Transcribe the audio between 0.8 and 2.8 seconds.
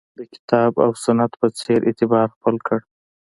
او سنت په څېر اعتبار خپل کړ